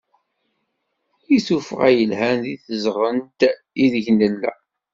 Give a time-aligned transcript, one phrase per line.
[1.35, 3.39] I tuffɣa yelhan seg tezɣent
[3.83, 4.53] ideg nella.